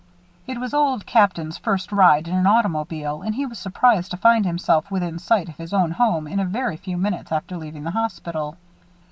It 0.47 0.59
was 0.59 0.73
Old 0.73 1.05
Captain's 1.05 1.59
first 1.59 1.91
ride 1.91 2.27
in 2.27 2.33
an 2.33 2.47
automobile, 2.47 3.21
and 3.21 3.35
he 3.35 3.45
was 3.45 3.59
surprised 3.59 4.09
to 4.09 4.17
find 4.17 4.47
himself 4.47 4.89
within 4.89 5.19
sight 5.19 5.47
of 5.47 5.57
his 5.57 5.73
own 5.75 5.91
home 5.91 6.25
in 6.25 6.39
a 6.39 6.45
very 6.45 6.75
few 6.77 6.97
minutes 6.97 7.31
after 7.31 7.55
leaving 7.55 7.83
the 7.83 7.91
hospital. 7.91 8.57